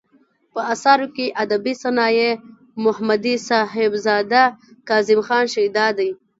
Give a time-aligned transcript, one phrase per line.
[0.53, 2.31] په اثارو کې ادبي صنايع،
[2.83, 4.53] محمدي صاحبزداه
[4.87, 6.09] ،کاظم خان شېدا دى.